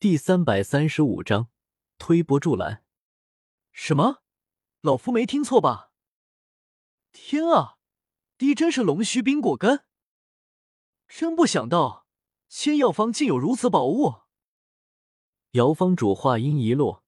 [0.00, 1.50] 第三百三十五章
[1.98, 2.82] 推波助澜。
[3.70, 4.22] 什么？
[4.80, 5.92] 老夫没听错吧？
[7.12, 7.76] 天啊！
[8.38, 9.84] 滴真是龙须冰果根！
[11.06, 12.06] 真不想到
[12.48, 14.22] 仙药方竟有如此宝物。
[15.50, 17.04] 瑶方主话音一落，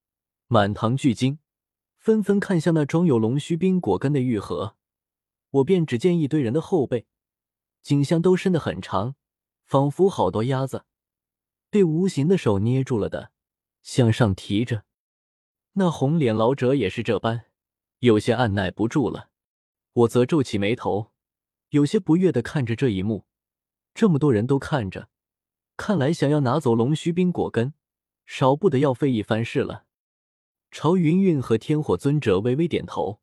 [0.49, 1.39] 满堂巨惊，
[1.97, 4.77] 纷纷看向那装有龙须冰果根的玉盒。
[5.49, 7.07] 我便只见一堆人的后背，
[7.81, 9.17] 颈项都伸得很长，
[9.65, 10.85] 仿佛好多鸭子
[11.73, 13.33] 被无形的手捏住了的，
[13.81, 14.85] 向上提着。
[15.73, 17.47] 那红脸老者也是这般，
[18.01, 19.31] 有些按耐不住了。
[19.95, 21.13] 我则皱起眉头，
[21.71, 23.25] 有些不悦的看着这一幕。
[23.95, 25.09] 这么多人都看着，
[25.79, 27.73] 看来想要拿走龙须冰果根，
[28.27, 29.87] 少不得要费一番事了。
[30.71, 33.23] 朝云云和天火尊者微微点头，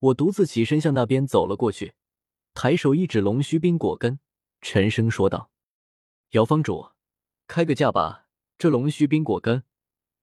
[0.00, 1.94] 我独自起身向那边走了过去，
[2.52, 4.18] 抬手一指龙须冰果根，
[4.60, 5.52] 沉声说道
[6.30, 6.88] ：“姚方主，
[7.46, 8.26] 开个价吧，
[8.58, 9.62] 这龙须冰果根，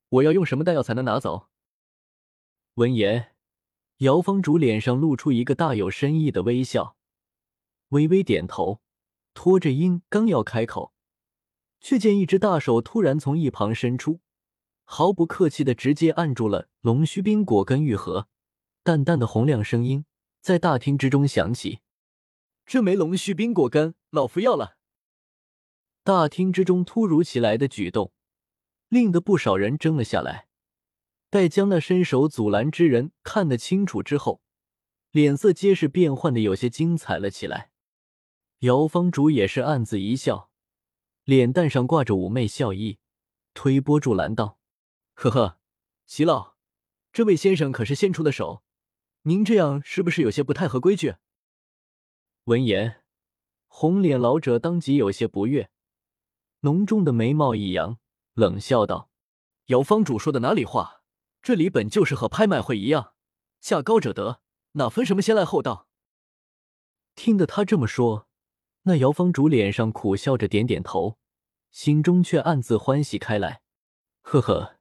[0.10, 1.48] 我要用什么丹药才能拿走？”
[2.76, 3.36] 闻言，
[3.98, 6.98] 姚方主脸上露出一个大有深意的微笑，
[7.90, 8.82] 微微点头，
[9.34, 10.94] 拖着音刚要开口，
[11.80, 14.20] 却见一只大手突然从一旁伸出，
[14.84, 18.28] 毫不客气的直接按住了龙须冰果根玉盒。
[18.84, 20.06] 淡淡的洪亮声音
[20.42, 21.80] 在大厅之中响起
[22.66, 24.78] ：“这枚龙须冰果根，老夫要了。”
[26.04, 28.12] 大厅之中突如其来的举动，
[28.90, 30.48] 令得不少人怔了下来。
[31.30, 34.42] 待将那伸手阻拦之人看得清楚之后，
[35.12, 37.72] 脸色皆是变幻的，有些精彩了起来。
[38.60, 40.50] 姚方主也是暗自一笑，
[41.24, 43.00] 脸蛋上挂着妩媚笑意，
[43.54, 44.60] 推波助澜道
[45.16, 45.58] ：“呵呵，
[46.06, 46.56] 齐老，
[47.14, 48.62] 这位先生可是先出的手，
[49.22, 51.16] 您这样是不是有些不太合规矩？”
[52.46, 53.04] 闻言，
[53.68, 55.70] 红脸老者当即有些不悦，
[56.64, 57.98] 浓重的眉毛一扬，
[58.34, 59.10] 冷笑道
[59.68, 61.02] ：“姚方主说的哪里话？”
[61.44, 63.16] 这里本就是和拍卖会一样，
[63.60, 64.40] 价高者得，
[64.74, 65.90] 哪分什么先来后到？
[67.16, 68.30] 听得他这么说，
[68.84, 71.18] 那姚方主脸上苦笑着点点头，
[71.70, 73.62] 心中却暗自欢喜开来。
[74.22, 74.78] 呵呵，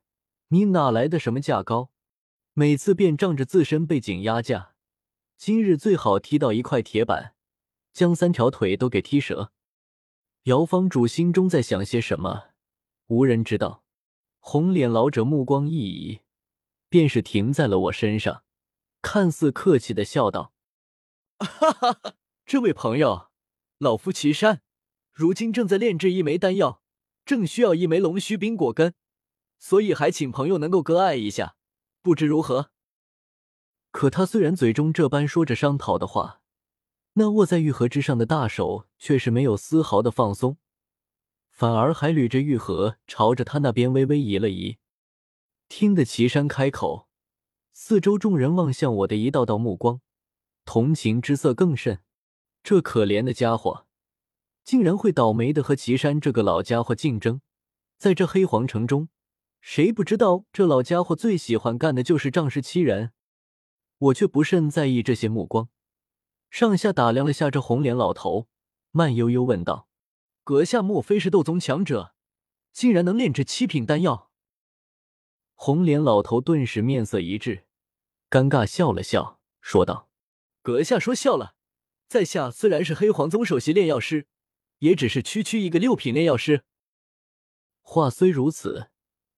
[0.49, 1.91] 你哪来的什么价高？
[2.53, 4.75] 每次便仗着自身背景压价，
[5.37, 7.35] 今日最好踢到一块铁板，
[7.93, 9.51] 将三条腿都给踢折。
[10.45, 12.51] 姚方主心中在想些什么，
[13.07, 13.85] 无人知道。
[14.41, 16.23] 红脸老者目光一移。
[16.89, 18.43] 便是停在了我身上，
[19.01, 20.53] 看似客气的笑道
[21.41, 22.15] ：“哈哈哈，
[22.45, 23.31] 这位朋友，
[23.79, 24.61] 老夫岐山
[25.11, 26.83] 如今正在炼制一枚丹药，
[27.25, 28.93] 正需要一枚龙须冰果根，
[29.59, 31.57] 所以还请朋友能够割爱一下，
[32.03, 32.73] 不知如何？”
[33.91, 36.42] 可他虽然嘴中这般说着商讨的话，
[37.15, 40.57] 那握在玉盒之上的大手却是没有丝毫的放松，
[41.51, 44.79] 反而还捋着玉盒朝着他那边微微移了移。
[45.69, 47.09] 听得岐山开口，
[47.73, 50.01] 四周众人望向我的一道道目光，
[50.65, 52.01] 同情之色更甚。
[52.63, 53.87] 这可怜的家伙，
[54.65, 57.43] 竟然会倒霉的和岐山这个老家伙竞争。
[57.99, 59.09] 在这黑皇城中，
[59.61, 63.13] 谁不知道这老家伙最喜欢干的就是仗势欺人？
[63.99, 65.69] 我却不甚在意这些目光，
[66.53, 68.47] 上下打量了下这红脸老头，
[68.91, 69.89] 慢悠悠问道
[70.45, 72.15] ：“阁下莫非是斗宗强者，
[72.75, 74.31] 竟然能炼制七品丹药？”
[75.57, 77.65] 红脸老头顿时面色一滞，
[78.29, 80.11] 尴尬笑了笑，说道
[80.61, 81.55] ：“阁下说笑了，
[82.07, 84.27] 在下虽然是黑黄宗首席炼药师，
[84.81, 86.65] 也只是区区一个六品炼药师。”
[87.81, 88.91] 话虽如此，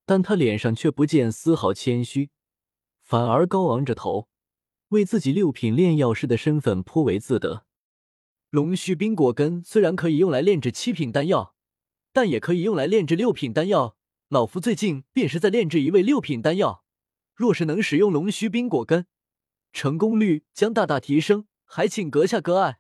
[0.04, 2.32] 但他脸上却不见丝毫谦虚，
[3.04, 4.28] 反而高昂着头，
[4.88, 7.66] 为自己六品炼药师的身份颇为自得。
[8.50, 11.54] 龙须冰果根虽然可以用来炼制七品丹药，
[12.12, 13.96] 但也可以用来炼制六品丹药。
[14.28, 16.84] 老夫最近便是在炼制一味六品丹药，
[17.34, 19.06] 若是能使用龙须冰果根，
[19.72, 22.78] 成功率将大大提升，还请阁下割爱。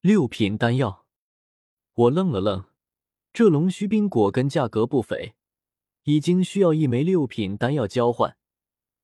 [0.00, 1.06] 六品丹药，
[1.94, 2.64] 我愣了愣，
[3.32, 5.34] 这龙须冰果根价格不菲，
[6.04, 8.36] 已经需要一枚六品丹药交换，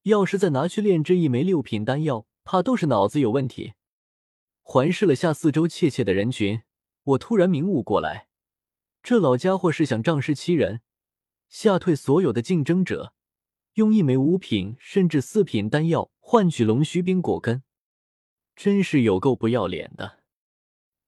[0.03, 3.75] 要是再拿去炼制一枚六品丹药，怕都是脑子有问题。
[4.63, 6.63] 环视了下四周怯怯的人群，
[7.03, 8.29] 我突然明悟过来，
[9.03, 10.81] 这老家伙是想仗势欺人。
[11.49, 13.13] 吓退所有的竞争者，
[13.75, 17.65] 用一枚五品甚至四品丹药换取龙须冰果根，
[18.55, 20.21] 真是有够不要脸的。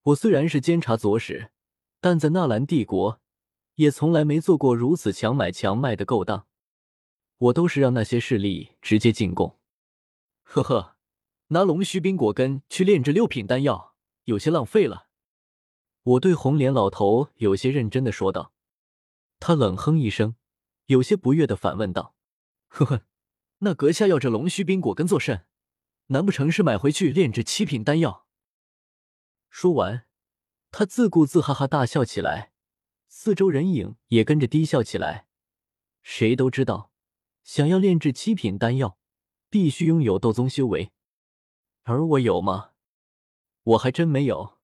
[0.02, 1.52] 我虽然是监察左使，
[2.00, 3.20] 但在纳兰帝国
[3.76, 6.48] 也从来没做过如此强买强卖的勾当。
[7.42, 9.58] 我都是让那些势力直接进贡。
[10.42, 10.96] 呵呵，
[11.48, 15.08] 拿龙须冰果根去炼制六品丹药，有些浪费了。
[16.04, 18.52] 我对红脸老头有些认真的说道。
[19.40, 20.36] 他冷哼一声，
[20.86, 22.14] 有些不悦的反问道
[22.68, 23.02] ：“呵呵，
[23.58, 25.44] 那阁下要这龙须冰果根作甚？
[26.08, 28.28] 难不成是买回去炼制七品丹药？”
[29.50, 30.06] 说完，
[30.70, 32.52] 他自顾自哈哈大笑起来，
[33.08, 35.26] 四周人影也跟着低笑起来。
[36.02, 36.91] 谁都知道，
[37.42, 38.98] 想要炼制七品丹药，
[39.50, 40.92] 必须拥有斗宗修为，
[41.82, 42.70] 而我有吗？
[43.62, 44.58] 我还真没有。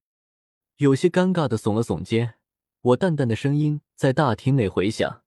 [0.77, 2.35] 有些尴尬的耸了耸肩，
[2.81, 5.25] 我淡淡的声音在大厅内回响：“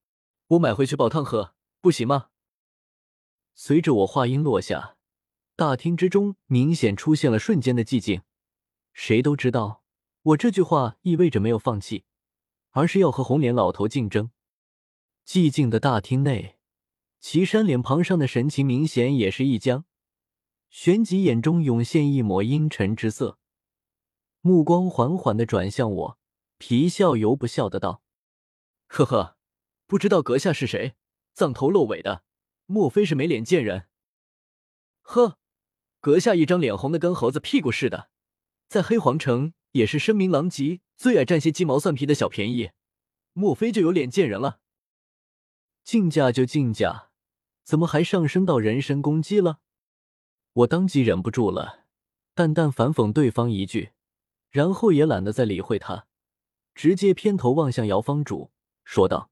[0.47, 2.29] 我买回去煲汤喝，不行吗？”
[3.53, 4.95] 随着我话音落下，
[5.57, 8.21] 大厅之中明显出现了瞬间的寂静。
[8.93, 9.83] 谁都知道，
[10.21, 12.05] 我这句话意味着没有放弃，
[12.71, 14.31] 而是要和红脸老头竞争。
[15.25, 16.57] 寂静的大厅内，
[17.21, 19.85] 岐山脸庞上的神情明显也是一僵，
[20.71, 23.37] 旋即眼中涌现一抹阴沉之色。
[24.41, 26.19] 目光缓缓的转向我，
[26.57, 28.01] 皮笑犹不笑的道
[28.89, 29.37] ：“呵呵，
[29.85, 30.95] 不知道阁下是谁，
[31.33, 32.23] 藏头露尾的，
[32.65, 33.87] 莫非是没脸见人？
[35.03, 35.37] 呵，
[35.99, 38.09] 阁下一张脸红的跟猴子屁股似的，
[38.67, 42.71] 在黑皇城也是声名狼藉，最爱占些鸡毛蒜皮的小便宜，
[43.33, 44.59] 莫非就有脸见人了？
[45.83, 47.10] 竞价就竞价，
[47.71, 49.61] 怎么还上升到人身攻击了？”
[50.51, 51.85] 我当即忍不住了，
[52.33, 53.91] 淡淡反讽对方一句。
[54.49, 56.05] 然后也懒得再理会他，
[56.75, 58.51] 直接偏头望向姚方主，
[58.83, 59.31] 说道：“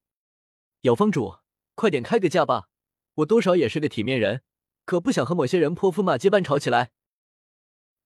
[0.84, 1.40] 姚方主，
[1.76, 2.70] 快点开个价吧，
[3.16, 4.44] 我多少也是个体面人，
[4.86, 6.92] 可不想和某些人泼妇骂街般吵起来。”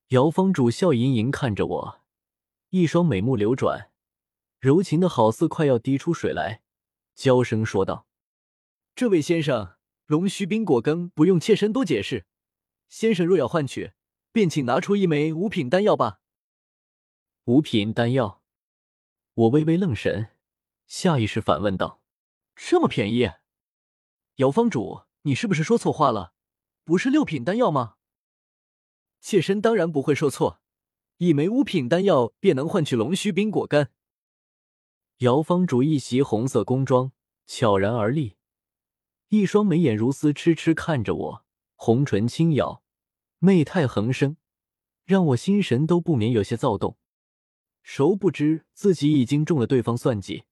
[0.10, 2.02] 姚方主笑盈盈看着我，
[2.70, 3.92] 一双美目流转，
[4.60, 6.64] 柔情的好似快要滴出水来，
[7.14, 8.08] 娇声说道
[8.96, 9.76] ：“这位先生，
[10.14, 12.28] 龙须冰果根不用妾身多解释，
[12.88, 13.94] 先生若要换取，
[14.32, 16.20] 便请拿出一枚五品丹药吧。”
[17.46, 18.44] 五品丹药，
[19.34, 20.30] 我微微愣神，
[20.86, 22.04] 下意识反问道
[22.56, 23.28] ：“这么便宜？
[24.36, 26.36] 姚方主，你是不是说错话了？
[26.84, 27.96] 不是六品丹药吗？”
[29.20, 30.62] 妾身当然不会说错，
[31.18, 33.92] 一枚五品丹药便能换取龙须冰果干。
[35.18, 37.14] 姚方主一袭红色宫装，
[37.48, 38.36] 悄然而立，
[39.34, 42.84] 一双眉眼如丝，痴痴看着我，红唇轻咬，
[43.40, 44.38] 媚态横生，
[45.06, 46.98] 让我心神都不免有些躁动。
[47.82, 50.44] 殊不知自己已经中了对方算计，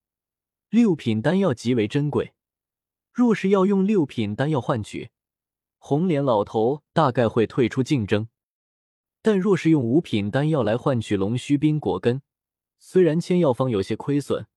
[0.71, 2.33] 六品丹药极为珍贵，
[3.13, 5.11] 若是要用六品丹药换取，
[5.77, 8.29] 红脸老头大概会退出竞争。
[9.21, 12.23] 但若是用五品丹药来换取龙须冰果根，
[12.79, 14.47] 虽然千药方有些亏损，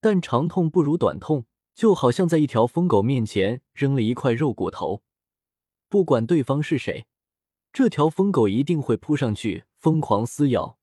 [0.00, 5.02] 但长痛不如短痛，就好像在一条疯狗面前扔了一块肉骨头，
[5.88, 7.06] 不管对方是谁，
[7.72, 10.78] 这条疯狗一定会扑上去疯狂撕咬。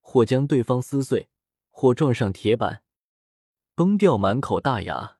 [0.00, 1.28] 或将对方撕碎，
[1.70, 2.82] 或撞上铁板，
[3.74, 5.16] 崩掉满口大牙。